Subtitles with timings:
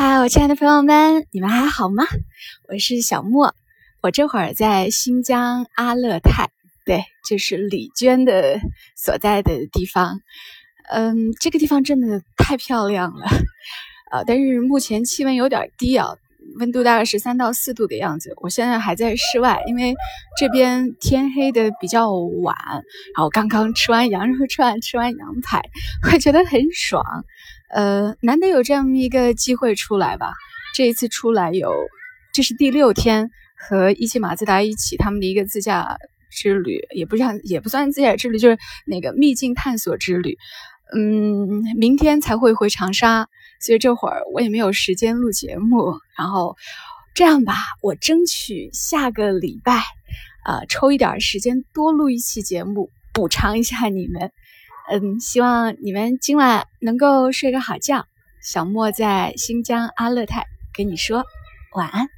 [0.00, 2.04] 嗨，我亲爱的朋友们，你们还好吗？
[2.68, 3.52] 我是小莫，
[4.00, 6.50] 我这会儿在新疆阿勒泰，
[6.86, 8.60] 对，就是李娟的
[8.96, 10.20] 所在的地方。
[10.88, 13.26] 嗯，这个地方真的太漂亮了，
[14.12, 16.14] 呃，但是目前气温有点低啊，
[16.58, 18.32] 温度大概是三到四度的样子。
[18.36, 19.94] 我现在还在室外，因为
[20.38, 22.56] 这边天黑的比较晚，
[23.16, 25.62] 然后刚刚吃完羊肉串，吃完羊排，
[26.12, 27.02] 我觉得很爽。
[27.70, 30.32] 呃，难得有这样一个机会出来吧。
[30.74, 31.72] 这一次出来有，
[32.32, 35.98] 这是第六天和一汽马自达一起他们的一个自驾
[36.30, 40.36] 之旅，也不算也不算自驾之旅，就是那个秘境探索之旅。
[40.94, 43.26] 嗯，明天才会回长沙，
[43.60, 45.98] 所以这会儿我也没有时间录节目。
[46.16, 46.56] 然后
[47.14, 49.82] 这样吧，我争取下个礼拜，
[50.44, 54.32] 呃，抽一点时间多录一期节目，补偿一下你们。
[54.90, 58.06] 嗯，希望你们今晚能够睡个好觉。
[58.40, 61.24] 小莫在新疆阿勒泰跟你说
[61.74, 62.17] 晚安。